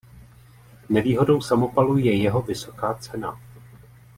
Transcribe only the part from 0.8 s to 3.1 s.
Nevýhodou samopalu je jeho vysoká